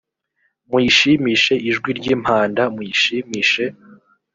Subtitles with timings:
[0.69, 3.65] muyishimishe ijwi ry impanda muyishimishe